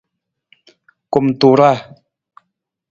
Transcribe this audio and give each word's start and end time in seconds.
Kumtuuraa. 1.11 1.77